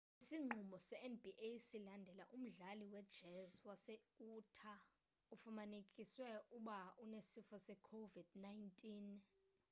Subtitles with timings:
[0.19, 1.29] isinqumo se-nba
[1.67, 4.81] silandela umdlali we-jazz wase-utah
[5.33, 6.25] ofumanekiswe
[6.57, 8.83] uba unesifo se-covid-19